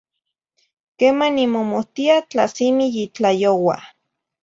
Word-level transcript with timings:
Quema 0.97 1.27
nimomohtia 1.35 2.15
tla 2.29 2.45
simi 2.47 2.85
yitlayoua 2.95 3.77